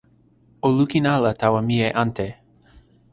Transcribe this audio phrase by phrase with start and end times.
[0.65, 2.27] o lukin ala tawa mije ante.